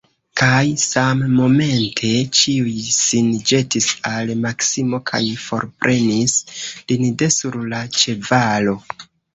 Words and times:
Kaj 0.39 0.69
sammomente 0.83 2.09
ĉiuj 2.39 2.73
sin 2.95 3.29
ĵetis 3.51 3.91
al 4.13 4.33
Maksimo 4.49 5.03
kaj 5.13 5.23
forprenis 5.45 6.41
lin 6.57 7.09
de 7.23 7.33
sur 7.39 7.63
la 7.77 7.87
ĉevalo. 8.01 8.81